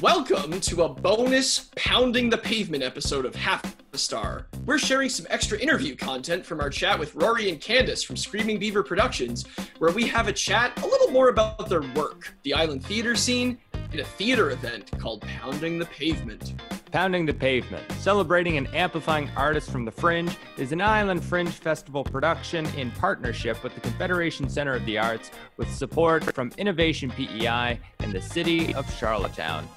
[0.00, 4.46] Welcome to a bonus Pounding the Pavement episode of Half a Star.
[4.64, 8.58] We're sharing some extra interview content from our chat with Rory and Candace from Screaming
[8.58, 9.44] Beaver Productions,
[9.76, 13.58] where we have a chat a little more about their work, the island theater scene,
[13.74, 16.54] and a theater event called Pounding the Pavement.
[16.92, 22.04] Pounding the Pavement, celebrating and amplifying artists from the fringe, is an Island Fringe Festival
[22.04, 27.78] production in partnership with the Confederation Center of the Arts with support from Innovation PEI
[27.98, 29.68] and the City of Charlottetown.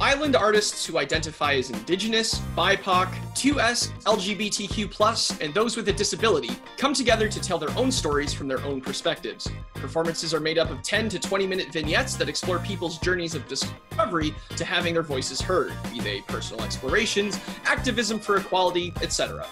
[0.00, 6.94] Island artists who identify as Indigenous, BIPOC, 2S, LGBTQ, and those with a disability come
[6.94, 9.50] together to tell their own stories from their own perspectives.
[9.74, 13.48] Performances are made up of 10 to 20 minute vignettes that explore people's journeys of
[13.48, 19.46] discovery to having their voices heard, be they personal explorations, activism for equality, etc.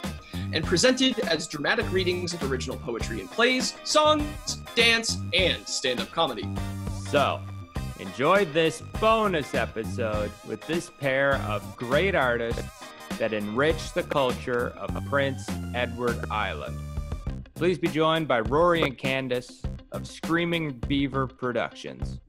[0.53, 6.13] And presented as dramatic readings of original poetry and plays, songs, dance, and stand up
[6.13, 6.49] comedy.
[7.11, 7.41] So,
[7.99, 12.63] Enjoy this bonus episode with this pair of great artists
[13.19, 16.79] that enrich the culture of Prince Edward Island.
[17.55, 22.21] Please be joined by Rory and Candace of Screaming Beaver Productions.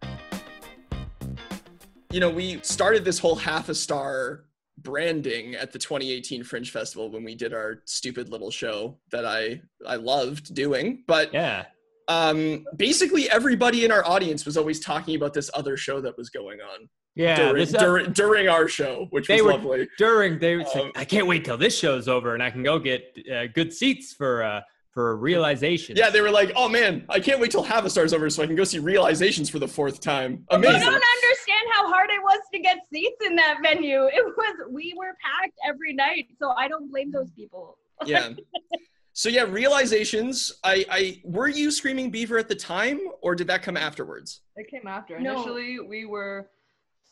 [2.12, 4.46] You know, we started this whole half a star
[4.78, 9.62] branding at the 2018 Fringe Festival when we did our stupid little show that I
[9.86, 11.66] I loved doing, but yeah
[12.08, 16.30] um, basically everybody in our audience was always talking about this other show that was
[16.30, 16.90] going on.
[17.16, 19.90] Yeah, during, this, uh, during, during, our show, which was were, lovely.
[19.98, 22.78] During they would um, I can't wait till this show's over and I can go
[22.78, 25.96] get uh, good seats for uh, for realization.
[25.98, 28.44] Yeah, they were like, "Oh man, I can't wait till Half a Star's over so
[28.44, 30.76] I can go see realizations for the fourth time." Amazing.
[30.76, 34.06] You don't understand how hard it was to get seats in that venue.
[34.06, 37.80] It was we were packed every night, so I don't blame those people.
[38.06, 38.30] Yeah.
[39.18, 40.60] So yeah, realizations.
[40.64, 44.42] I, I were you screaming beaver at the time, or did that come afterwards?
[44.56, 45.20] It came after.
[45.20, 45.34] No.
[45.34, 46.52] Initially, we were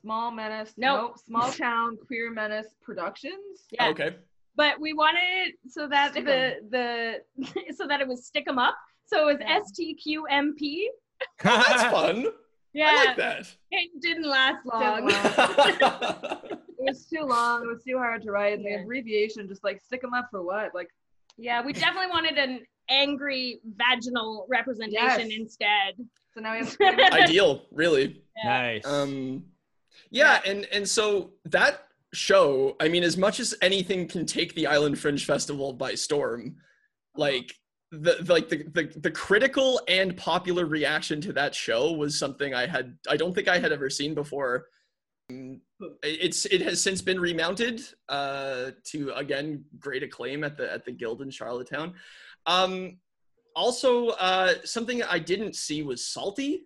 [0.01, 0.75] Small Menace.
[0.77, 0.99] Nope.
[1.01, 1.19] nope.
[1.25, 3.65] Small Town Queer Menace Productions.
[3.71, 3.87] Yeah.
[3.87, 4.17] Oh, okay.
[4.55, 8.75] But we wanted so that stick the the so that it was stick 'em up.
[9.07, 9.61] So it was yeah.
[9.61, 10.81] STQMP.
[11.43, 12.27] That's fun.
[12.73, 12.91] Yeah.
[12.91, 13.51] I like that.
[13.71, 15.09] It didn't last long.
[15.09, 17.63] it was too long.
[17.63, 18.53] It was too hard to write.
[18.53, 18.77] And yeah.
[18.77, 20.75] the abbreviation, just like stick 'em up for what?
[20.75, 20.89] Like
[21.37, 25.39] yeah, we definitely wanted an angry vaginal representation yes.
[25.39, 25.93] instead.
[26.33, 26.77] So now we have
[27.13, 28.21] ideal, really.
[28.43, 28.61] Yeah.
[28.61, 28.85] Nice.
[28.85, 29.45] Um,
[30.11, 34.67] yeah, and and so that show, I mean, as much as anything can take the
[34.67, 36.57] Island Fringe Festival by storm,
[37.15, 37.53] like
[37.91, 42.53] the, the like the, the the critical and popular reaction to that show was something
[42.53, 44.67] I had I don't think I had ever seen before.
[46.03, 50.91] It's it has since been remounted uh, to again great acclaim at the at the
[50.91, 51.93] Guild in Charlottetown.
[52.45, 52.97] Um,
[53.55, 56.65] also, uh, something I didn't see was Salty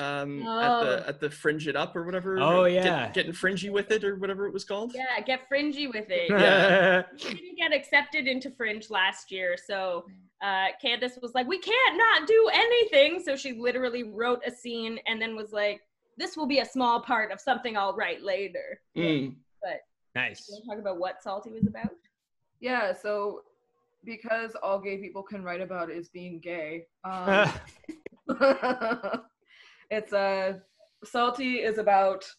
[0.00, 0.60] um, oh.
[0.60, 1.08] at the oh.
[1.08, 2.38] at the Fringe It Up or whatever.
[2.40, 4.92] Oh yeah, get, getting fringy with it or whatever it was called.
[4.94, 6.30] Yeah, get fringy with it.
[6.30, 10.06] yeah, didn't get accepted into Fringe last year, so
[10.42, 14.98] uh, Candace was like, "We can't not do anything." So she literally wrote a scene
[15.06, 15.82] and then was like,
[16.20, 18.80] this will be a small part of something I'll write later.
[18.96, 19.36] Mm.
[19.62, 19.80] But
[20.14, 20.46] nice.
[20.48, 21.90] You talk about what Salty was about?
[22.60, 23.40] Yeah, so
[24.04, 26.86] because all gay people can write about is being gay.
[27.04, 27.50] Um,
[29.90, 30.52] it's a uh,
[31.04, 32.30] Salty is about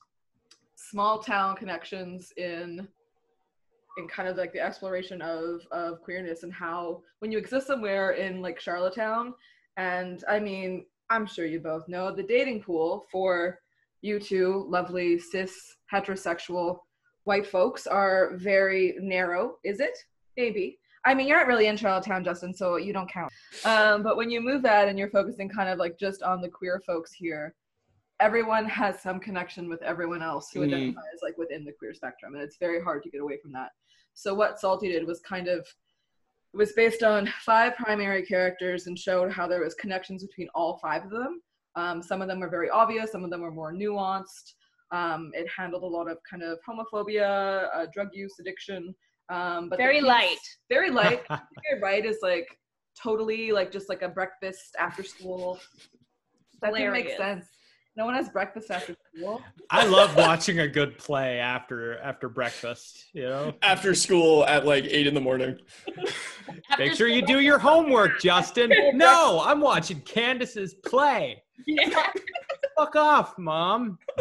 [0.76, 2.88] small town connections in
[3.98, 8.12] in kind of like the exploration of of queerness and how when you exist somewhere
[8.12, 9.34] in like Charlottetown
[9.78, 13.60] and I mean I'm sure you both know the dating pool for
[14.02, 16.80] you two lovely cis heterosexual
[17.24, 19.58] white folks are very narrow.
[19.64, 19.98] Is it?
[20.38, 20.80] Maybe.
[21.04, 23.32] I mean, you're not really in Charlottetown, Justin, so you don't count.
[23.66, 26.50] Um, but when you move that and you're focusing kind of like just on the
[26.50, 27.56] queer folks here,
[28.20, 30.68] everyone has some connection with everyone else who mm.
[30.68, 33.72] identifies like within the queer spectrum, and it's very hard to get away from that.
[34.14, 35.68] So what Salty did was kind of
[36.54, 41.04] was based on five primary characters and showed how there was connections between all five
[41.04, 41.42] of them
[41.76, 44.54] um, some of them were very obvious, some of them were more nuanced.
[44.92, 48.94] Um, it handled a lot of kind of homophobia, uh, drug use, addiction.
[49.30, 50.38] Um, but very light.
[50.70, 51.24] Very light.
[51.82, 52.48] right is like
[53.02, 55.60] totally like just like a breakfast after school.
[56.62, 57.46] That didn't make sense.
[57.98, 59.42] No one has breakfast after school.
[59.70, 63.06] I love watching a good play after after breakfast.
[63.14, 65.58] You know, after school at like eight in the morning.
[66.78, 68.72] Make sure you do your homework, Justin.
[68.94, 71.41] No, I'm watching Candace's play.
[71.68, 72.08] Yeah.
[72.78, 74.00] Fuck off, mom.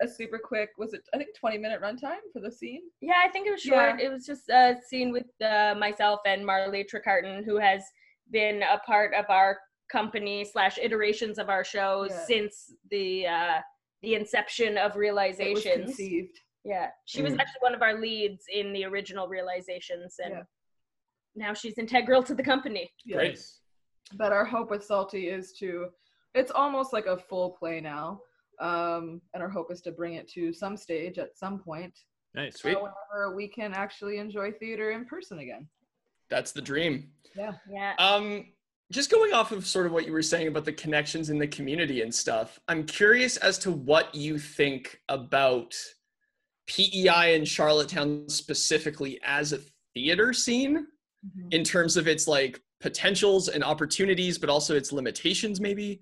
[0.00, 1.02] a super quick was it?
[1.14, 2.82] I think 20 minute runtime for the scene.
[3.00, 3.96] Yeah, I think it was short.
[3.98, 4.06] Yeah.
[4.06, 7.82] It was just a scene with uh, myself and Marley Tricarton, who has
[8.30, 9.58] been a part of our
[9.90, 12.24] company slash iterations of our show yeah.
[12.26, 13.58] since the uh,
[14.02, 15.84] the inception of It was realizations.
[15.86, 16.38] conceived.
[16.64, 17.40] Yeah, she was Mm.
[17.40, 20.42] actually one of our leads in the original realizations, and Yeah.
[21.34, 22.90] now she's integral to the company.
[23.10, 23.40] Great.
[24.10, 24.16] Yes.
[24.18, 25.88] But our hope with Salty is to,
[26.34, 28.20] it's almost like a full play now.
[28.60, 31.96] Um, and our hope is to bring it to some stage at some point
[32.34, 32.58] Nice.
[32.58, 32.76] Sweet.
[32.76, 35.66] whenever we can actually enjoy theater in person again.
[36.28, 37.10] That's the dream.
[37.36, 37.52] Yeah.
[37.70, 37.94] Yeah.
[37.98, 38.46] Um,
[38.90, 41.46] just going off of sort of what you were saying about the connections in the
[41.46, 45.74] community and stuff, I'm curious as to what you think about
[46.66, 49.60] PEI and Charlottetown specifically as a
[49.94, 50.86] theater scene
[51.50, 56.00] in terms of its like potentials and opportunities, but also its limitations, maybe.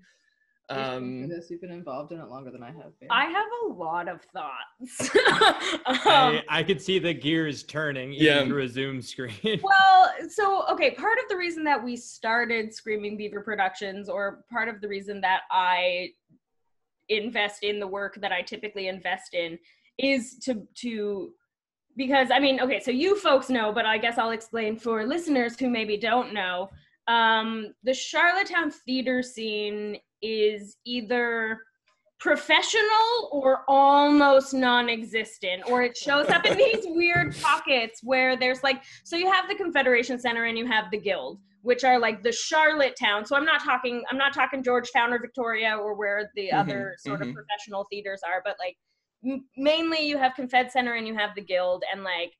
[0.69, 3.07] Um, this, you've been involved in it longer than I have been.
[3.09, 5.15] I have a lot of thoughts.
[5.87, 8.45] um, I, I could see the gears turning even Yeah.
[8.45, 9.61] through a Zoom screen.
[9.63, 14.67] well, so okay, part of the reason that we started Screaming Beaver Productions, or part
[14.67, 16.09] of the reason that I
[17.07, 19.57] invest in the work that I typically invest in,
[19.97, 21.31] is to to
[21.97, 25.59] because I mean, okay, so you folks know, but I guess I'll explain for listeners
[25.59, 26.69] who maybe don't know.
[27.07, 31.59] Um, the Charlottetown theater scene is either
[32.19, 38.81] professional or almost non-existent or it shows up in these weird pockets where there's like
[39.03, 42.31] so you have the confederation center and you have the guild which are like the
[42.31, 46.59] charlottetown so i'm not talking i'm not talking georgetown or victoria or where the Mhm,
[46.59, 47.29] other sort mhm.
[47.29, 48.75] of professional theaters are but like
[49.25, 52.33] m- mainly you have confed center and you have the guild and like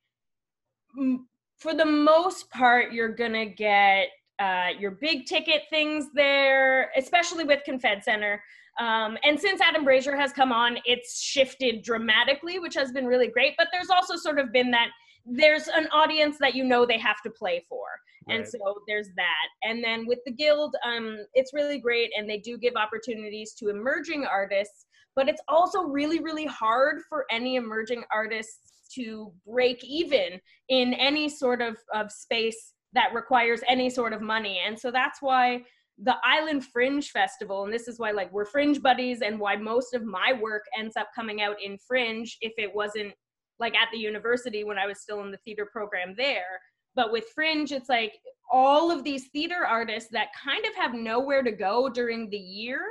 [0.97, 1.27] m-
[1.57, 4.07] for the most part you're gonna get
[4.39, 8.41] uh, your big ticket things there especially with confed center
[8.79, 13.27] um, and since Adam Brazier has come on, it's shifted dramatically, which has been really
[13.27, 13.55] great.
[13.57, 14.89] But there's also sort of been that
[15.25, 17.85] there's an audience that you know they have to play for.
[18.29, 19.47] And so there's that.
[19.63, 22.11] And then with the guild, um, it's really great.
[22.17, 24.85] And they do give opportunities to emerging artists.
[25.17, 31.27] But it's also really, really hard for any emerging artists to break even in any
[31.27, 34.61] sort of, of space that requires any sort of money.
[34.65, 35.63] And so that's why
[36.01, 39.95] the Island Fringe Festival, and this is why like we're fringe buddies and why most
[39.95, 43.11] of my work ends up coming out in fringe if it wasn't
[43.59, 46.61] like at the university when I was still in the theater program there.
[46.95, 48.13] But with fringe, it's like
[48.51, 52.81] all of these theater artists that kind of have nowhere to go during the year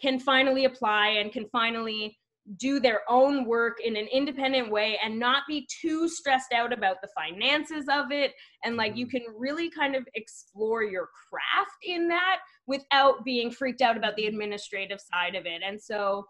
[0.00, 2.16] can finally apply and can finally
[2.56, 6.96] do their own work in an independent way and not be too stressed out about
[7.00, 8.32] the finances of it.
[8.64, 13.82] And like you can really kind of explore your craft in that without being freaked
[13.82, 15.62] out about the administrative side of it.
[15.64, 16.24] And so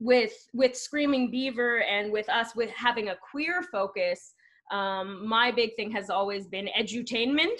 [0.00, 4.34] with with screaming beaver and with us with having a queer focus
[4.70, 7.58] um, my big thing has always been edutainment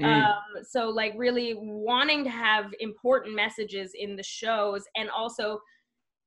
[0.00, 0.24] Mm.
[0.24, 5.60] um, so like really wanting to have important messages in the shows and also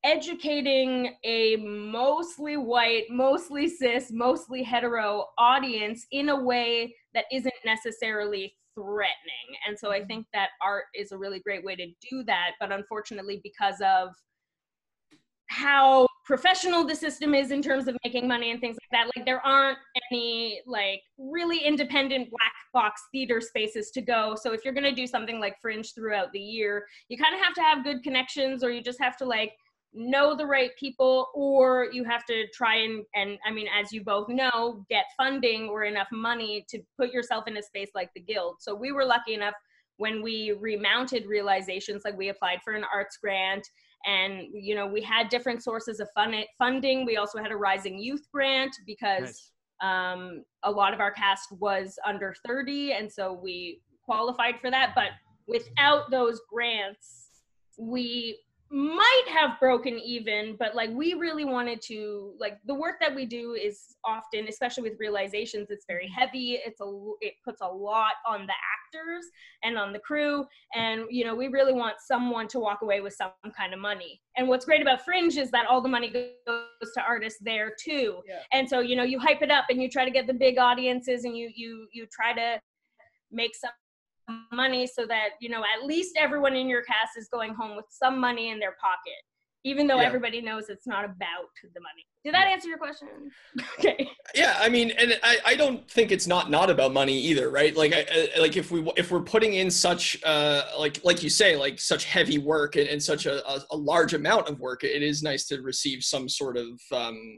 [0.04, 8.54] educating a mostly white mostly cis mostly hetero audience in a way that isn't necessarily
[8.75, 12.52] threatening and so i think that art is a really great way to do that
[12.60, 14.10] but unfortunately because of
[15.48, 19.12] how professional the system is in terms of making money and things like that.
[19.16, 19.78] Like there aren't
[20.10, 24.36] any like really independent black box theater spaces to go.
[24.42, 27.42] So if you're going to do something like fringe throughout the year you kind of
[27.42, 29.54] have to have good connections or you just have to like
[29.94, 34.03] know the right people or you have to try and and i mean as you
[34.03, 38.22] both know get funding or enough money to put yourself in a space like the
[38.22, 38.56] guild.
[38.60, 39.53] So we were lucky enough
[39.98, 43.68] when we remounted realizations like we applied for an arts grant
[44.05, 47.98] and you know we had different sources of fun- funding we also had a rising
[47.98, 50.13] youth grant because Nice.
[50.13, 54.93] um, a lot of our cast was under 30 and so we qualified for that
[54.95, 55.12] but
[55.48, 57.29] without those grants
[57.77, 58.39] we
[58.72, 63.24] might have broken even but like we really wanted to like the work that we
[63.24, 68.13] do is often especially with realizations it's very heavy it's a it puts a lot
[68.27, 69.25] on the actors
[69.63, 70.43] and on the crew
[70.74, 74.20] and you know we really want someone to walk away with some kind of money
[74.38, 78.22] and what's great about fringe is that all the money goes to artists there too
[78.27, 78.39] Yeah.
[78.53, 80.58] and so you know you hype it up and you try to get the big
[80.58, 82.60] audiences and you you you try to
[83.32, 83.72] make some
[84.51, 87.86] money so that you know at least everyone in your cast is going home with
[87.89, 89.22] some money in their pocket
[89.65, 90.08] even though Yeah.
[90.08, 92.06] everybody knows it's not about the money.
[92.25, 93.08] Did that answer your question?
[93.80, 94.10] Okay.
[94.36, 97.75] Yeah i mean and I, I don't think it's not not about money either right?
[97.75, 101.30] Like I, I like if we if we're putting in such uh like like you
[101.30, 104.84] say like such heavy work and, and such a, a, a large amount of work
[104.84, 107.38] it is nice to receive some sort of um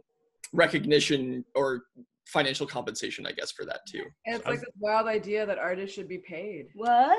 [0.54, 1.84] recognition or
[2.27, 5.96] financial compensation i guess for that too And it's like this wild idea that artists
[5.96, 6.67] should be paid.
[6.74, 7.17] what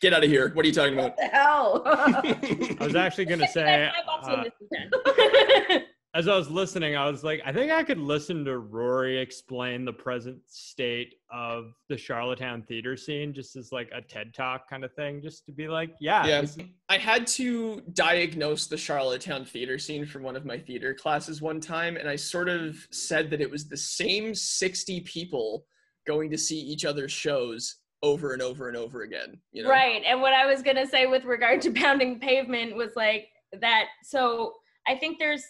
[0.00, 0.50] Get out of here.
[0.54, 1.10] What are you talking about?
[1.10, 1.82] What the hell?
[1.86, 3.90] I was actually gonna say,
[4.24, 8.44] uh, listened to as I was listening, I was like, I think I could listen
[8.46, 14.00] to Rory explain the present state of the Charlottetown theater scene, just as like a
[14.00, 16.44] TED talk kind of thing, just to be like, yeah, Yeah.
[16.88, 21.60] I had to diagnose the Charlottetown theater scene from one of my theater classes one
[21.60, 25.64] time, and I sort of said that it was the same 60 people
[26.08, 29.38] going to see each other's shows over and over and over again.
[29.52, 29.70] You know?
[29.70, 30.02] Right.
[30.04, 33.28] And what I was going to say with regard to pounding pavement was like
[33.60, 33.84] that.
[34.02, 34.54] So
[34.88, 35.44] I think there's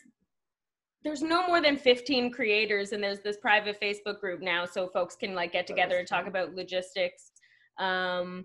[1.02, 5.16] there's no more than 15 creators and there's this private Facebook group now so folks
[5.16, 7.32] can like get together and talk about logistics.
[7.78, 8.44] Um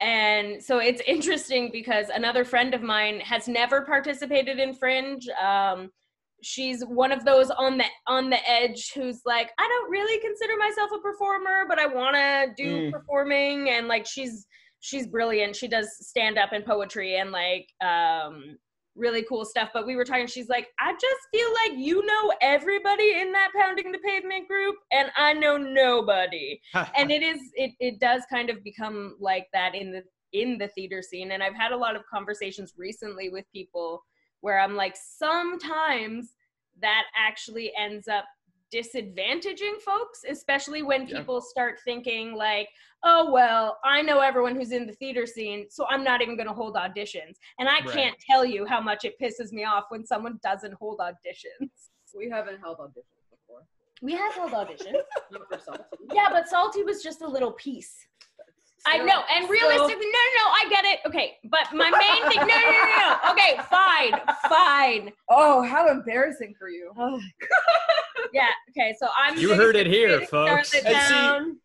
[0.00, 5.26] and so it's interesting because another friend of mine has never participated in Fringe.
[5.42, 5.90] Um
[6.42, 10.52] she's one of those on the on the edge who's like i don't really consider
[10.58, 12.92] myself a performer but i want to do Mm.
[12.92, 14.46] performing and like she's
[14.80, 18.58] she's brilliant she does stand up and poetry and like um
[18.96, 22.32] really cool stuff but we were talking she's like i just feel like you know
[22.40, 26.60] everybody in that pounding the pavement group and i know nobody.
[26.96, 30.68] And it is it, it does kind of become like that in the in the
[30.68, 34.02] theater scene and i've had a lot of conversations recently with people
[34.40, 36.32] where i'm like sometimes
[36.80, 38.24] that actually ends up
[38.74, 41.18] disadvantaging folks especially when Yeah.
[41.18, 42.68] people start thinking like
[43.04, 46.48] oh well i know everyone who's in the theater scene so i'm not even going
[46.48, 47.90] to hold auditions and i Right.
[47.90, 51.70] can't tell you how much it pisses me off when someone doesn't hold auditions
[52.16, 53.62] we haven't held auditions before.
[54.02, 54.94] we have held auditions
[55.30, 55.82] Not for Salty.
[56.14, 57.94] yeah but salty was just a little piece
[58.86, 61.00] I know, and still- realistically, no, no, no, I get it.
[61.06, 63.16] Okay, but my main thing, no, no, no, no.
[63.32, 64.12] Okay, fine,
[64.48, 65.12] fine.
[65.28, 66.92] Oh, how embarrassing for you.
[66.96, 67.20] Oh.
[68.32, 69.38] Yeah, okay, so I'm.
[69.38, 70.68] You heard it here, folks.
[70.70, 71.56] started And see- down.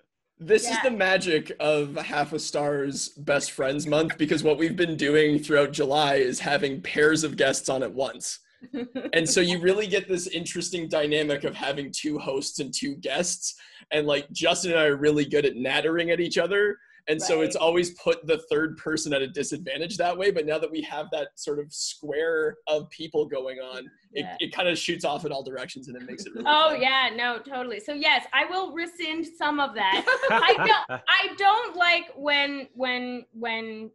[0.43, 4.95] This is the magic of Half a Star's Best Friends Month because what we've been
[4.97, 8.39] doing throughout July is having pairs of guests on at once.
[9.13, 13.55] and so you really get this interesting dynamic of having two hosts and two guests
[13.91, 16.77] and like justin and i are really good at nattering at each other
[17.07, 20.57] and so it's always put the third person at a disadvantage that way but now
[20.57, 24.33] that we have that sort of square of people going on Yeah.
[24.39, 26.71] it, it kind of shoots off in all directions and it makes it really Oh
[26.71, 26.81] fun.
[26.81, 27.79] yeah, no, totally.
[27.79, 30.03] So yes, I will rescind some of that.
[30.29, 31.01] I don't.
[31.07, 33.89] I don't like when when when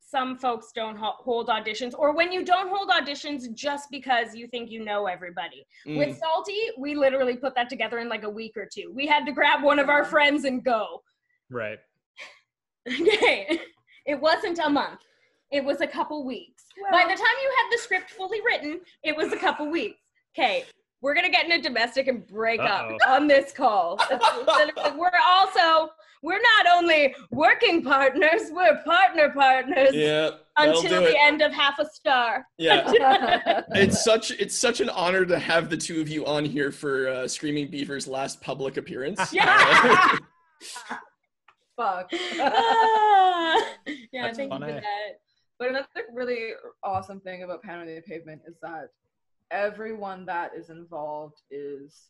[0.00, 4.70] some folks don't hold auditions or when you don't hold auditions just because you think
[4.70, 5.66] you know everybody.
[5.86, 5.98] Mm.
[5.98, 8.92] With Salty, we literally put that together in like a week or two.
[8.94, 11.02] We had to grab one of our friends and go.
[11.50, 11.78] right.
[12.88, 13.60] Okay.
[14.06, 15.00] It wasn't a month.
[15.50, 16.64] It was a couple weeks.
[16.90, 19.98] By the time you had the script fully written, it was a couple weeks.
[20.38, 20.64] Okay.
[21.00, 22.96] We're gonna get in a domestic and break Uh-oh.
[22.96, 23.98] up on this call.
[24.98, 25.90] we're also
[26.22, 31.16] we're not only working partners, we're partner partners yeah that'll until the it.
[31.20, 32.46] end of half a star.
[32.58, 36.70] yeah it's such it's such an honor to have the two of you on here
[36.70, 40.18] for uh, screaming beaver's last public appearance Yeah.
[41.76, 42.10] Fuck.
[42.40, 43.56] Ah.
[44.12, 45.20] yeah, That's thank you for that.
[45.58, 46.50] But another really
[46.82, 48.88] awesome thing about Pounding the Pavement is that
[49.50, 52.08] everyone that is involved is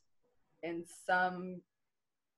[0.62, 1.60] in some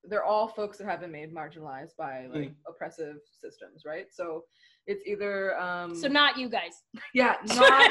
[0.08, 4.06] they're all folks that have been made marginalized by like oppressive systems, right?
[4.12, 4.44] So
[4.86, 6.82] it's either um So not you guys.
[7.12, 7.90] yeah, not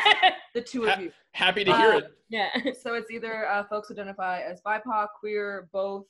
[0.53, 1.11] the two of you.
[1.33, 2.49] happy to hear Uh, it yeah.
[2.81, 6.05] So it's either uh, folks identify as BIPOC, queer, both,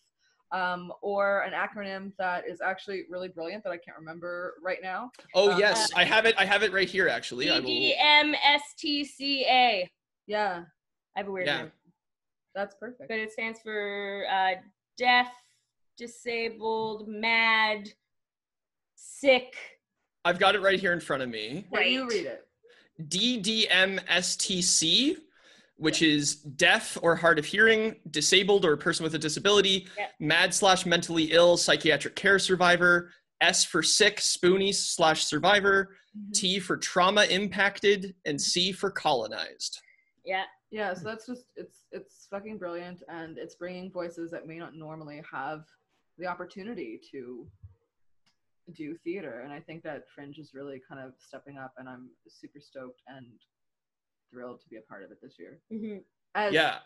[0.52, 5.12] um, or an acronym that is actually really brilliant that I can't remember right now.
[5.34, 9.88] oh uh, yes i have it i have it right here actually I will, DDMSTCA.
[10.28, 10.64] Yeah,
[11.16, 11.58] I have a weird Yeah.
[11.64, 11.72] name,
[12.54, 13.10] that's perfect.
[13.10, 14.52] but it stands for uh,
[14.98, 15.28] deaf,
[15.98, 17.90] disabled, mad,
[18.96, 19.56] sick.
[20.24, 22.48] i've got it right here in front of me Can you read it?
[23.02, 25.18] DDMSTC,
[25.78, 30.12] which is deaf or hard of hearing, disabled or a person with a disability, Yep.
[30.20, 36.32] mad slash mentally ill, psychiatric care survivor, S for sick, spoony slash survivor, Mm-hmm.
[36.32, 39.82] T for trauma impacted, and C for colonized.
[40.24, 40.44] Yeah.
[40.72, 44.76] Yeah, so that's just it's it's fucking brilliant, and it's bringing voices that may not
[44.76, 45.66] normally have
[46.18, 47.46] the opportunity to
[48.74, 52.10] do theater, and I think that Fringe is really kind of stepping up, and I'm
[52.30, 53.26] super stoked and
[54.36, 56.04] thrilled to be a part of it this year Mhm.
[56.36, 56.80] as Yeah.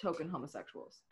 [0.00, 1.02] token homosexuals.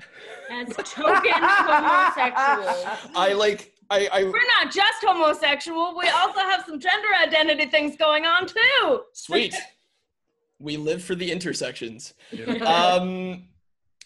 [0.48, 3.10] As token homosexuals.
[3.16, 5.96] I like I I We're not just homosexual.
[5.98, 9.04] We also have some gender identity things going on too.
[9.12, 9.54] sweet.
[10.60, 12.14] we live for the intersections.
[12.30, 12.68] Beautiful.
[12.68, 13.48] Um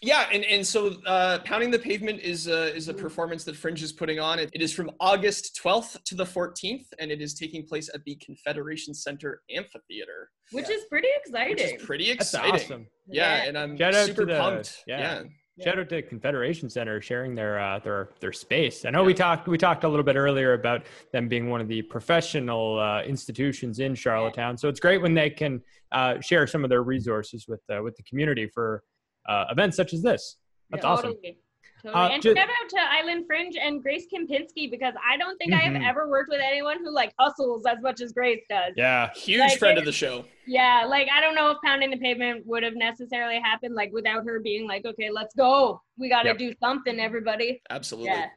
[0.01, 3.81] yeah, and and so uh, pounding the pavement is uh, is a performance that Fringe
[3.81, 4.39] is putting on.
[4.39, 8.03] It, it is from August 12th to the 14th, and it is taking place at
[8.03, 11.75] the Confederation Center Amphitheater, which is pretty which exciting.
[11.79, 12.53] is pretty That's exciting.
[12.53, 12.87] awesome.
[13.07, 13.43] Yeah, Yeah.
[13.49, 14.83] and I'm Shout out to super the- pumped.
[14.85, 14.99] yeah.
[14.99, 15.63] yeah.
[15.63, 18.83] Shout out to Confederation Center sharing their uh, their their space.
[18.83, 20.83] I know we talked we talked a little bit earlier about
[21.13, 24.57] them being one of the professional uh, institutions in Charlottetown.
[24.57, 25.61] So it's great when they can
[25.93, 28.83] uh, share some of their resources with uh, with the community for
[29.27, 30.37] uh, events such as this.
[30.69, 30.89] That's Yeah.
[30.89, 31.13] awesome.
[31.13, 31.37] Totally.
[31.83, 32.03] Totally.
[32.03, 35.53] Uh, and ju- shout out to Island Fringe and Grace Kempinski because I don't think
[35.53, 35.73] I Mhm.
[35.75, 38.73] have ever worked with anyone who like hustles as much as Grace does.
[38.75, 40.25] Yeah, Huge Like, friend of the show.
[40.47, 44.25] Yeah, like I don't know if pounding the pavement would have necessarily happened like without
[44.25, 45.79] her being like, okay, let's go.
[45.99, 46.37] We got to Yep.
[46.39, 47.61] do something, everybody.
[47.69, 48.09] Absolutely.
[48.09, 48.29] Yeah,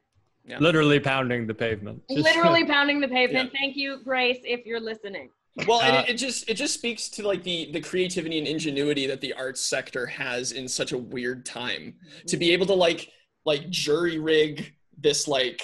[0.45, 0.59] Yeah.
[0.59, 2.03] literally pounding the pavement.
[2.11, 3.51] Just- literally pounding the pavement.
[3.53, 5.31] Thank you, Grace, if you're listening.
[5.67, 8.47] Well, and Uh, it, it just it just speaks to like the the creativity and
[8.47, 11.95] ingenuity that the arts sector has in such a weird time
[12.27, 13.11] to be able to like
[13.45, 15.63] like jury rig this like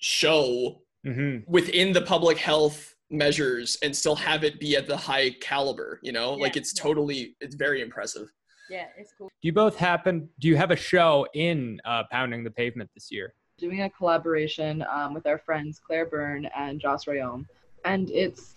[0.00, 1.44] show Mhm.
[1.48, 6.12] within the public health measures and still have it be at the high caliber you
[6.12, 8.28] know like it's totally it's very impressive
[8.68, 9.28] Yeah, it's cool.
[9.42, 10.28] Do you both happen?
[10.38, 13.34] Do you have a show in uh, pounding the pavement this year?
[13.58, 17.46] doing a collaboration um, with our friends Claire Byrne and Joss Rayom.
[17.84, 18.54] And it's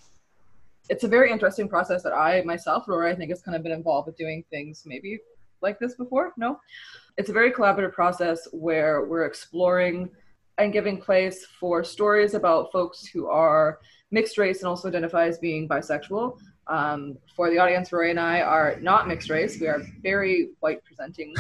[0.90, 3.72] it's a very interesting process that I myself, or I think, has kind of been
[3.72, 5.20] involved with doing things maybe
[5.62, 6.34] like this before.
[6.38, 6.60] No,
[7.18, 10.10] it's a very collaborative process where we're exploring
[10.58, 13.80] and giving place for stories about folks who are
[14.12, 16.38] mixed race and also identify as being bisexual.
[16.68, 19.60] Um, for the audience, Roy and I are not mixed race.
[19.60, 21.34] We are very white presenting.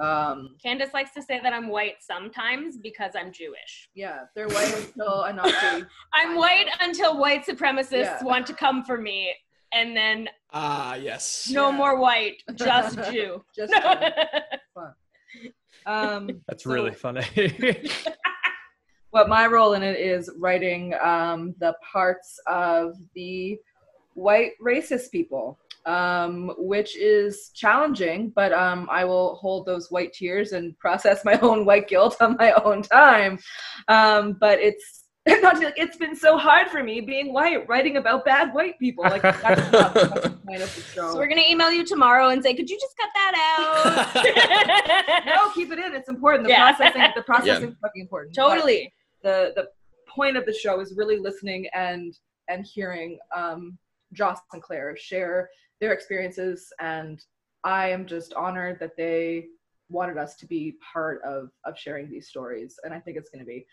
[0.00, 3.90] Um, Candace likes to say that I'm white sometimes because I'm Jewish.
[3.94, 5.84] yeah, they're white until a Nazi.
[6.14, 8.22] I'm white until white supremacists Yeah.
[8.24, 9.34] want to come for me,
[9.72, 11.76] and then ah yes no Yeah.
[11.76, 13.44] more white, just Jew.
[13.54, 13.72] Just
[15.86, 17.24] um, That's So- really funny.
[19.10, 23.58] what my role in it is writing um, the parts of the
[24.14, 30.52] white racist people, um, which is challenging, but um, I will hold those white tears
[30.52, 33.38] and process my own white guilt on my own time.
[33.88, 35.04] Um, but it's
[35.42, 39.04] not to- it's been so hard for me being white, writing about bad white people.
[39.04, 41.12] Like that's not that's the point of the show.
[41.12, 45.26] So we're gonna email you tomorrow and say, could you just cut that out?
[45.26, 45.94] no, keep it in.
[45.94, 46.44] It's important.
[46.44, 46.74] The Yeah.
[46.74, 48.34] processing, the processing is fucking important.
[48.34, 48.92] But- totally.
[49.22, 49.68] the the
[50.08, 52.14] point of the show is really listening and
[52.48, 53.78] and hearing um,
[54.12, 55.48] Joss and Claire share
[55.80, 57.22] their experiences, and
[57.64, 59.46] I am just honored that they
[59.88, 63.44] wanted us to be part of of sharing these stories, and I think it's going
[63.44, 63.66] to be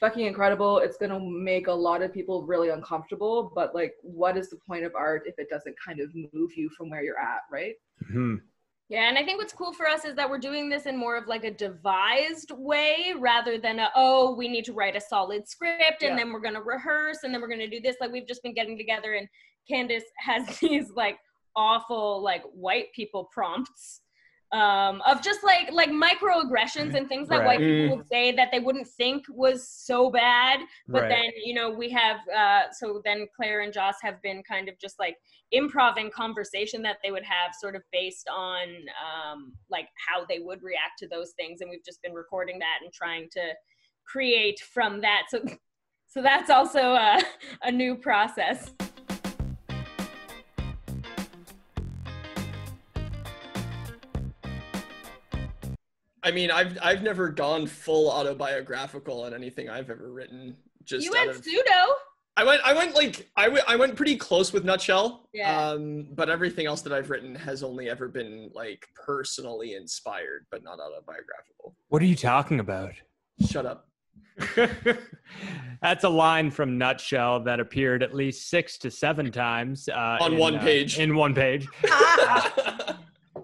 [0.00, 0.78] fucking incredible.
[0.78, 4.56] It's going to make a lot of people really uncomfortable, but like, what is the
[4.66, 7.74] point of art if it doesn't kind of move you from where you're at, right?
[8.10, 8.40] Mhm.
[8.88, 11.16] Yeah, and I think what's cool for us is that we're doing this in more
[11.16, 15.46] of like a devised way rather than a oh we need to write a solid
[15.46, 16.16] script and Yeah.
[16.16, 17.96] then we're gonna rehearse and then we're gonna do this.
[18.00, 19.28] Like we've just been getting together and
[19.70, 21.18] Candace has these like
[21.56, 24.00] awful like white people prompts
[24.52, 27.46] um of just like like microaggressions and things that Right.
[27.46, 31.08] white people would say that they wouldn't think was so bad but Right.
[31.08, 34.74] then you know we have uh so then claire and joss have been kind of
[34.80, 35.16] just like
[35.54, 38.62] improv and conversation that they would have sort of based on
[39.04, 42.78] um like how they would react to those things and we've just been recording that
[42.82, 43.52] and trying to
[44.04, 45.40] create from that so
[46.08, 47.20] so that's also uh,
[47.62, 48.72] a new process
[56.30, 61.10] i mean i've i've never gone full autobiographical on anything i've ever written just you
[61.10, 61.94] went of- pseudo
[62.36, 65.28] I went I went like I went I went pretty close with Nutshell.
[65.34, 65.72] Yeah.
[65.72, 70.62] Um but everything else that I've written has only ever been like personally inspired but
[70.62, 71.74] not autobiographical.
[71.88, 72.92] What are you talking about?
[73.46, 73.88] Shut up.
[75.82, 80.32] That's a line from Nutshell that appeared at least six to seven times uh, On
[80.34, 80.98] in, one uh, page.
[80.98, 81.66] In one page.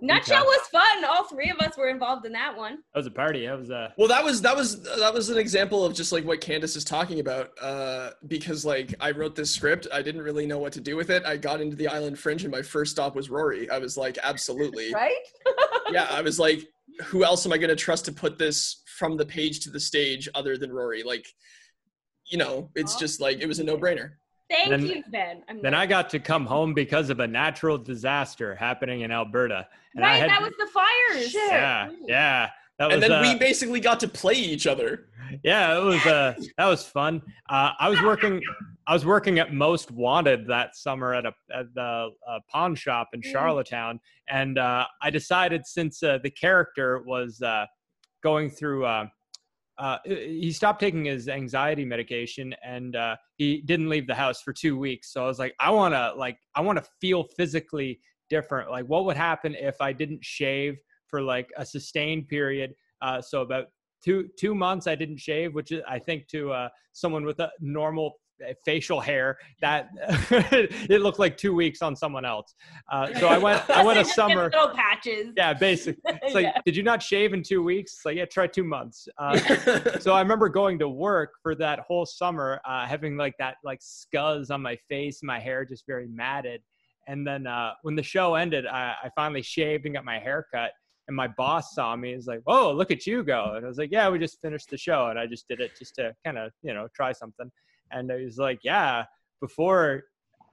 [0.07, 3.11] nutshell was fun all three of us were involved in that one That was a
[3.11, 3.47] party.
[3.47, 3.93] That was a.
[3.97, 6.85] well that was that was that was an example of just like what Candace is
[6.85, 7.51] talking about.
[7.61, 11.11] Uh because like I wrote this script, I didn't really know what to do with
[11.11, 11.25] it.
[11.25, 13.69] I got into the island fringe and my first stop was Rory.
[13.71, 14.91] I was like, absolutely.
[14.95, 15.17] Right?
[15.91, 16.61] yeah, I was like,
[17.05, 19.81] who else am I going to trust to put this from the page to the
[19.81, 21.03] stage other than Rory?
[21.03, 21.27] Like,
[22.25, 24.13] you know, it's just like it was a no-brainer.
[24.51, 27.79] Thank Then- you ben I'm Then I got to come home because of a natural
[27.79, 29.67] disaster happening in Alberta.
[29.95, 31.51] And right had, that was the fires Shit.
[31.51, 32.51] Yeah, yeah.
[32.79, 35.09] That was, And then uh, we basically got to play each other.
[35.43, 37.23] yeah, it was uh, that was fun.
[37.49, 38.43] Uh, I was working,
[38.87, 43.09] I was working at Most Wanted that summer at a at the uh, pawn shop
[43.15, 43.33] in Mm.
[43.33, 47.65] Charlottetown, and uh, I decided since uh, the character was uh,
[48.23, 48.87] going through.
[49.79, 54.53] Uh, he stopped taking his anxiety medication and uh, he didn't leave the house for
[54.53, 55.13] two weeks.
[55.13, 58.71] So I was like, I want to like, I want to feel physically different.
[58.71, 60.77] Like, what would happen if I didn't shave
[61.09, 62.75] for like a sustained period?
[63.03, 63.67] Uh, so about
[64.07, 67.51] two two months I didn't shave, which is I think to uh, someone with a
[67.61, 68.09] normal
[68.47, 69.89] uh, facial hair that
[70.95, 72.55] it looked like two weeks on someone else.
[72.93, 74.45] Uh, so I went I went a summer.
[74.53, 75.29] little patches.
[75.37, 76.03] Yeah, basically.
[76.23, 76.61] It's like, Yeah.
[76.67, 77.91] did you not shave in two weeks?
[77.95, 79.09] It's like, yeah, try two months.
[79.19, 79.39] Uh,
[80.01, 83.81] so I remember going to work for that whole summer, uh, having like that like
[83.81, 86.61] scuzz on my face, my hair just very matted.
[87.09, 90.47] And then uh, when the show ended, I, I finally shaved and got my hair
[90.53, 90.73] cut.
[91.09, 92.15] And my boss saw me.
[92.15, 94.71] He's like, "Whoa, look at you go!" And I was like, "Yeah, we just finished
[94.71, 97.51] the show, and I just did it just to kind of, you know, try something."
[97.93, 99.05] And he was like, "Yeah,
[99.41, 100.05] before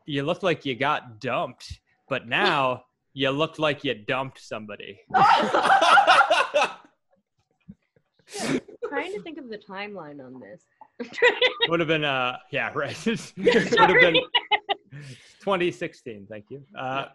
[0.05, 4.99] you looked like you got dumped, but now you look like you dumped somebody."
[8.93, 10.63] trying to think of the timeline on this.
[11.69, 14.21] would have been uh yeah right would have been
[15.39, 17.05] 2016 thank you uh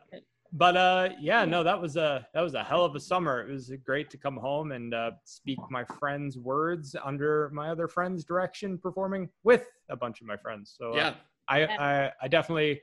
[0.52, 3.52] but uh yeah no that was a that was a hell of a summer it
[3.52, 8.24] was great to come home and uh speak my friends words under my other friends
[8.24, 11.14] direction performing with a bunch of my friends so uh, yeah.
[11.48, 12.80] I, I i definitely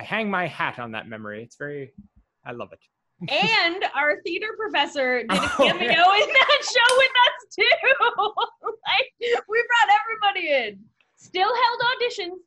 [0.00, 1.92] i hang my hat on that memory it's very
[2.46, 2.80] i love it
[3.30, 6.22] and our theater professor did a Oh, cameo yeah.
[6.24, 8.04] in that show with us too.
[8.88, 9.12] like
[9.48, 10.80] we brought everybody in.
[11.16, 12.38] Still held auditions.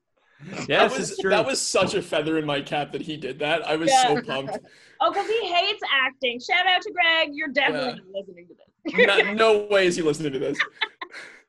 [0.50, 3.18] yes that was it's true that was such a feather in my cap that he
[3.18, 3.66] did that.
[3.68, 4.04] I was Yeah.
[4.16, 4.58] so pumped.
[5.02, 6.40] Oh, because he hates acting.
[6.40, 7.30] Shout out to Greg.
[7.34, 9.08] You're definitely listening to this.
[9.26, 10.58] no, no way is he listening to this.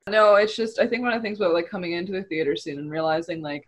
[0.09, 2.55] No, it's just I think one of the things about like coming into the theater
[2.55, 3.67] scene and realizing like,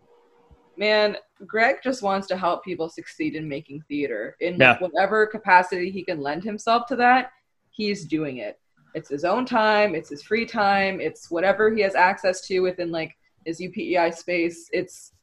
[0.77, 4.77] man, Greg just wants to help people succeed in making theater in like, Yeah.
[4.79, 7.31] whatever capacity he can lend himself to that.
[7.71, 8.57] He's doing it.
[8.95, 9.95] It's his own time.
[9.95, 11.01] It's his free time.
[11.01, 13.17] It's whatever he has access to within like
[13.49, 14.69] his UPEI space.
[14.71, 15.13] It's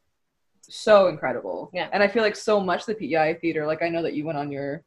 [0.61, 1.71] so incredible.
[1.73, 1.89] Yeah.
[1.91, 3.65] And I feel like so much the PEI theater.
[3.65, 4.83] Like I know that you went on your,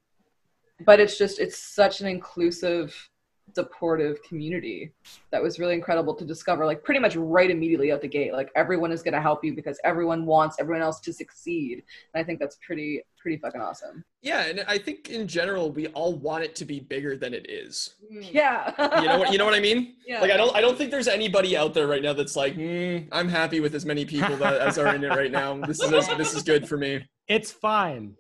[0.86, 3.09] but it's just it's such an inclusive
[3.54, 4.92] supportive community
[5.30, 8.50] that was really incredible to discover like pretty much right immediately out the gate like
[8.56, 11.82] everyone is going to help you because everyone wants everyone else to succeed
[12.14, 15.88] and i think that's pretty pretty fucking awesome Yeah, and I think in general we
[15.88, 17.94] all want it to be bigger than it is.
[18.10, 19.94] yeah You know what you know what I mean?
[20.06, 22.54] yeah Like I don't I don't think there's anybody out there right now that's like,
[22.56, 25.54] mm, I'm happy with as many people that as are in it right now.
[25.66, 27.04] This is this is good for me.
[27.28, 28.16] it's fine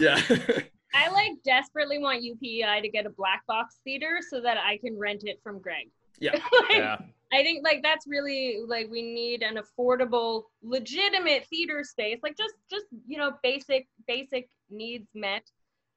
[0.00, 0.20] Yeah.
[0.94, 4.98] I like desperately want UPEI to get a black box theater so that I can
[4.98, 5.90] rent it from Greg.
[6.18, 6.38] Yeah.
[6.52, 6.96] Like, yeah
[7.32, 12.54] I think like that's really like we need an affordable, legitimate theater space, like just
[12.68, 15.44] just you know basic basic needs met,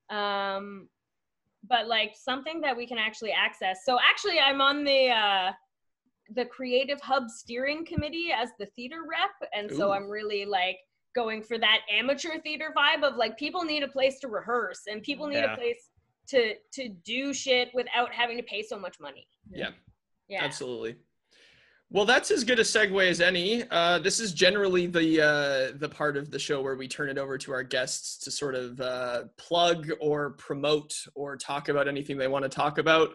[0.09, 0.87] um,
[1.67, 3.79] but like something that we can actually access.
[3.83, 5.51] So actually, I'm on the uh,
[6.35, 10.77] the Creative Hub steering committee as the theater rep, and so I'm really like
[11.13, 15.01] going for that amateur theater vibe of like people need a place to rehearse and
[15.03, 15.53] people need Yeah.
[15.53, 15.89] a place
[16.27, 19.27] to to do shit without having to pay so much money.
[19.51, 19.69] Yeah.
[20.27, 20.43] Yeah.
[20.43, 20.95] Absolutely.
[21.89, 23.63] Well, that's as good a segue as any.
[23.69, 27.19] Uh, this is generally the uh, the part of the show where we turn it
[27.19, 32.17] over to our guests to sort of uh, plug or promote or talk about anything
[32.17, 33.09] they want to talk about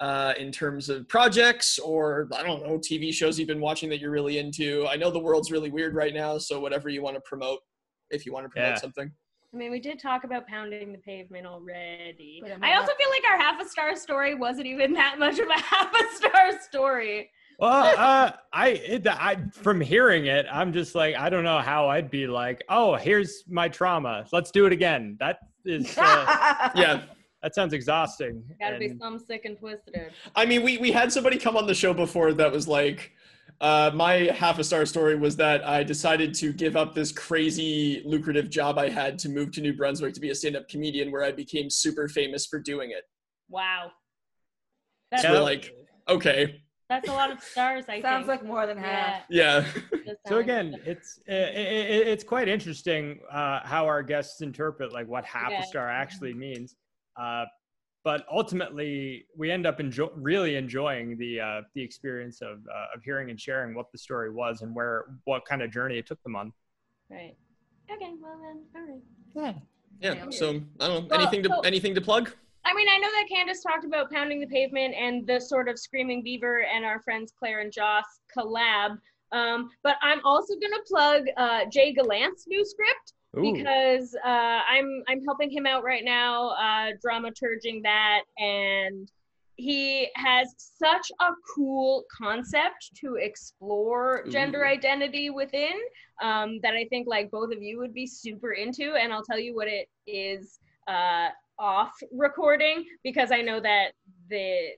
[0.00, 4.00] uh, in terms of projects or I don't know TV shows you've been watching that
[4.00, 4.86] you're really into.
[4.88, 7.60] I know the world's really weird right now, so whatever you want to promote,
[8.10, 8.76] if you want to promote Yeah.
[8.80, 9.10] something.
[9.54, 12.42] I mean, we did talk about pounding the pavement already.
[12.44, 15.48] I I also feel like our half a star story wasn't even that much of
[15.48, 17.30] a half a star story.
[17.58, 21.88] Well, uh, I, it, I from hearing it, I'm just like, I don't know how
[21.88, 24.26] I'd be like, oh, here's my trauma.
[24.30, 25.16] Let's do it again.
[25.20, 27.04] That is, uh, Yeah.
[27.46, 28.42] That sounds exhausting.
[28.58, 30.10] Gotta be some sick and twisted.
[30.34, 33.12] I mean, we we had somebody come on the show before that was like,
[33.60, 38.02] uh, my half a star story was that I decided to give up this crazy
[38.04, 41.12] lucrative job I had to move to New Brunswick to be a stand up comedian,
[41.12, 43.04] where I became super famous for doing it.
[43.48, 43.92] Wow.
[45.16, 45.72] So That's, we're like,
[46.08, 48.40] okay, that's a lot of stars, I sounds think.
[48.42, 49.64] like more than half yeah.
[50.04, 55.06] yeah, So again, it's it, it, it's quite interesting uh, how our guests interpret like
[55.06, 55.62] what half Yeah.
[55.62, 56.74] a star actually means.
[57.20, 57.44] Uh,
[58.04, 63.02] but ultimately, we end up enjoy- really enjoying the uh, the experience of uh, of
[63.02, 66.22] hearing and sharing what the story was and where what kind of journey it took
[66.22, 66.52] them on.
[67.10, 67.36] Right.
[67.90, 69.56] Okay, well then, all right.
[70.00, 70.14] Yeah.
[70.14, 70.30] yeah.
[70.30, 72.32] So I don't know Well, anything to so- anything to plug.
[72.64, 75.78] I mean, I know that Candace talked about pounding the pavement and the sort of
[75.78, 78.04] Screaming Beaver and our friends Claire and Joss
[78.36, 78.98] collab.
[79.30, 83.52] Um, but I'm also gonna plug uh, Jay Gallant's new script Ooh.
[83.52, 89.10] because uh, I'm I'm helping him out right now, uh, dramaturging that, and
[89.56, 94.68] he has such a cool concept to explore gender Ooh.
[94.68, 95.72] identity within
[96.22, 99.38] um, that I think like both of you would be super into, and I'll tell
[99.38, 103.92] you what it is uh, off recording because I know that
[104.28, 104.72] the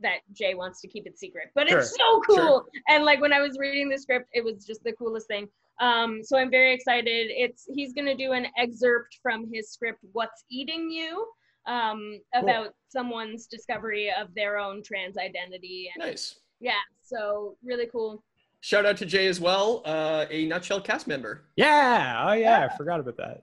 [0.00, 2.36] that Jay wants to keep it secret, but it's so cool.
[2.36, 2.64] Sure.
[2.88, 5.48] And like when I was reading the script, it was just the coolest thing.
[5.80, 7.28] Um, so I'm very excited.
[7.30, 11.26] It's he's gonna do an excerpt from his script, "What's Eating You,"
[11.66, 15.90] um, about someone's discovery of their own trans identity.
[15.94, 16.36] And Nice.
[16.60, 18.22] yeah, so really cool.
[18.60, 21.42] Shout out to Jay as well, uh, a Nutshell cast member.
[21.56, 22.24] Yeah.
[22.28, 23.42] Oh yeah, I forgot about that.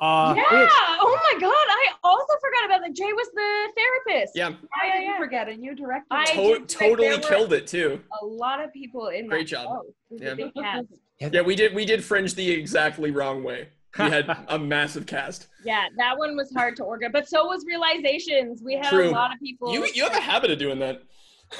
[0.00, 0.64] Uh, yeah.
[0.64, 2.94] it- oh my god, I also forgot about that.
[2.94, 4.32] Jay was the therapist.
[4.34, 5.18] Yeah, I yeah, didn't yeah.
[5.18, 6.06] forget, and you directed.
[6.10, 8.00] I to- did, totally killed it too.
[8.20, 9.66] A lot of people in Great that job.
[9.84, 10.16] show.
[10.16, 10.82] It was a
[11.20, 11.30] Yeah.
[11.32, 13.68] Yeah, we did we did Fringe the exactly wrong way.
[13.98, 15.48] We had a massive cast.
[15.64, 18.62] Yeah, that one was hard to organize, but so was realizations.
[18.62, 19.08] We had True.
[19.08, 19.72] a lot of people.
[19.72, 21.02] You you have a habit of doing that.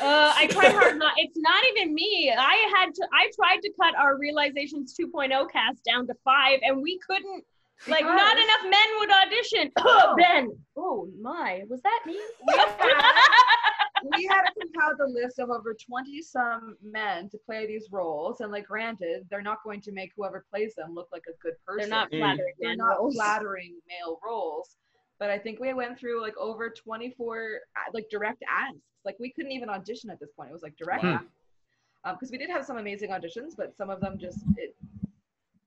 [0.03, 1.15] Uh, I tried hard not.
[1.17, 2.33] It's not even me.
[2.37, 3.07] I had to.
[3.13, 7.45] I tried to cut our realizations 2.0 cast down to five, and we couldn't.
[7.89, 9.71] Like, not enough men would audition.
[9.79, 10.15] Oh.
[10.19, 10.51] ben.
[10.77, 12.19] Oh my, was that me?
[14.13, 18.41] we had to compile the list of over 20 some men to play these roles
[18.41, 21.55] and like granted they're not going to make whoever plays them look like a good
[21.67, 22.19] person They're not Mm.
[22.19, 23.15] flattering they're not roles.
[23.15, 24.77] flattering male roles
[25.19, 29.31] but i think we went through like over 24 uh, like direct asks like we
[29.33, 31.15] couldn't even audition at this point it was like direct Wow.
[31.15, 34.77] asks because we did have some amazing auditions but some of them just it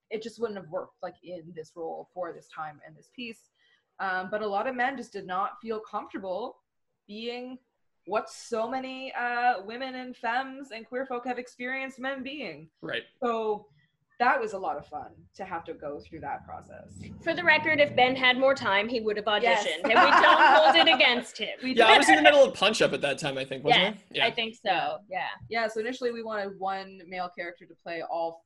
[0.09, 3.49] it just wouldn't have worked like in this role for this time and this piece
[3.99, 6.57] um, but a lot of men just did not feel comfortable
[7.07, 7.57] being
[8.07, 13.03] what so many uh, women and femmes and queer folk have experienced men being Right.
[13.21, 13.67] so
[14.19, 16.87] that was a lot of fun to have to go through that process
[17.21, 19.67] For the record, if Ben had more time, he would have auditioned, Yes.
[19.83, 21.49] and we don't hold it against him.
[21.61, 23.63] we Yeah, I was in the middle of Punch Up at that time, I think,
[23.63, 24.15] wasn't Yes, I?
[24.15, 24.25] Yeah.
[24.25, 24.97] I think so.
[25.09, 25.27] Yeah.
[25.49, 28.43] yeah so initially we wanted one male character to play all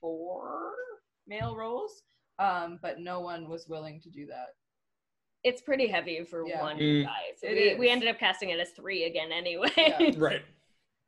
[0.00, 0.72] four
[1.26, 2.02] male roles
[2.38, 4.48] um, but no one was willing to do that
[5.44, 6.60] It's pretty heavy for Yeah.
[6.60, 7.04] one Mm.
[7.04, 7.32] guy.
[7.40, 9.70] So It we, we ended up casting it as three again anyway.
[9.76, 10.10] Yeah.
[10.16, 10.42] Right.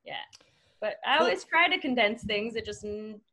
[0.05, 0.16] Yeah.
[0.81, 1.27] But I Cool.
[1.27, 2.57] always try to condense things.
[2.57, 2.83] It just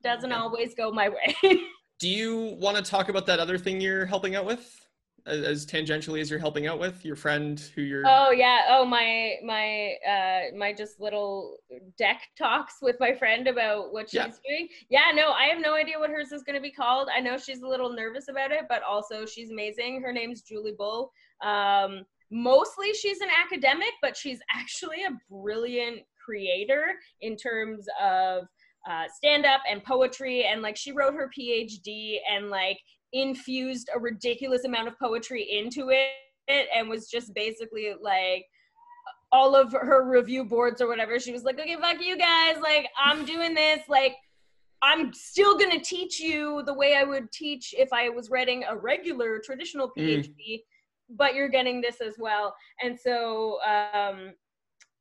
[0.03, 0.39] doesn't Okay.
[0.39, 1.09] always go my
[1.43, 1.59] way.
[1.99, 4.80] Do you want to talk about that other thing you're helping out with?
[5.25, 8.61] As, as tangentially as you're helping out with your friend who you're oh yeah.
[8.69, 11.57] Oh my my uh my just little
[11.97, 14.27] deck talks with my friend about what she's Yeah.
[14.47, 14.67] doing.
[14.89, 17.09] Yeah, no, I have no idea what hers is gonna be called.
[17.15, 20.01] I know she's a little nervous about it, but also she's amazing.
[20.01, 21.11] Her name's Julie Bull.
[21.43, 26.85] Um mostly she's an academic, but she's actually a brilliant creator
[27.21, 28.45] in terms of
[28.89, 30.45] uh, stand up and poetry.
[30.45, 32.79] And like she wrote her PhD and like
[33.13, 38.45] infused a ridiculous amount of poetry into it and was just basically like
[39.31, 41.19] all of her review boards or whatever.
[41.19, 42.57] She was like, okay, fuck you guys.
[42.61, 43.81] Like, I'm doing this.
[43.87, 44.15] Like,
[44.81, 48.65] I'm still going to teach you the way I would teach if I was writing
[48.67, 50.25] a regular traditional Mm.
[50.25, 50.63] PhD,
[51.09, 52.55] but you're getting this as well.
[52.83, 54.33] And so, um,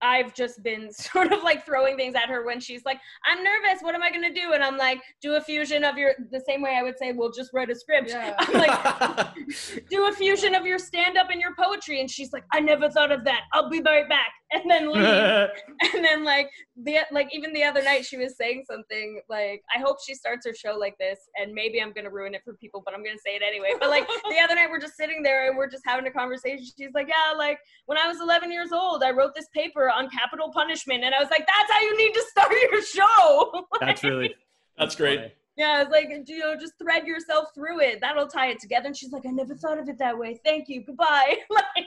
[0.03, 3.83] I've just been sort of like throwing things at her when she's like, I'm nervous.
[3.83, 4.53] What am I going to do?
[4.53, 7.31] And I'm like, do a fusion of your, the same way I would say, well,
[7.31, 8.11] just write a script.
[8.11, 8.35] Yeah.
[8.39, 9.35] I'm like,
[9.91, 12.01] do a fusion of your stand up and your poetry.
[12.01, 13.43] And she's like, I never thought of that.
[13.53, 14.33] I'll be right back.
[14.61, 15.05] And then leave.
[15.95, 16.51] and then like
[16.83, 20.45] the like even the other night she was saying something like I hope she starts
[20.45, 23.19] her show like this and maybe I'm gonna ruin it for people, but I'm gonna
[23.25, 23.75] say it anyway.
[23.79, 26.65] But like the other night we're just sitting there and we're just having a conversation.
[26.77, 30.11] She's like, Yeah, like when I was 11 years old, I wrote this paper on
[30.11, 31.05] capital punishment.
[31.05, 33.67] And I was like, That's how you need to start your show.
[33.81, 34.35] That's really
[34.77, 35.21] That's great.
[35.21, 35.33] funny.
[35.57, 38.01] Yeah, I was like, you know, just thread yourself through it.
[38.01, 38.87] That'll tie it together.
[38.87, 40.41] And she's like, I never thought of it that way.
[40.43, 40.83] Thank you.
[40.83, 41.37] Goodbye.
[41.51, 41.87] like,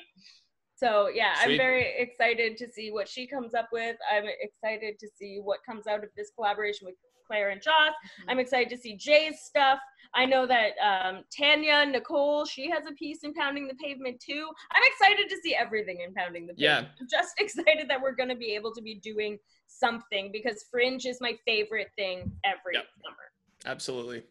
[0.83, 3.95] so yeah, I'm very excited to see what she comes up with.
[4.11, 7.93] I'm excited to see what comes out of this collaboration with Claire and Joss.
[8.27, 9.79] I'm excited to see Jay's stuff.
[10.13, 14.49] I know that um, Tanya, Nicole, she has a piece in Pounding the Pavement too.
[14.73, 16.81] I'm excited to see everything in Pounding the Yeah.
[16.81, 16.95] Pavement.
[17.01, 21.05] I'm just excited that we're going to be able to be doing something because Fringe
[21.05, 22.85] is my favorite thing every Yep.
[23.03, 23.17] summer.
[23.65, 24.23] Absolutely.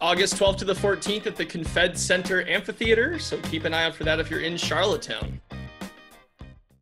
[0.00, 3.18] August 12th to the 14th at the Confed Center Amphitheater.
[3.18, 5.40] So keep an eye out for that if you're in Charlottetown.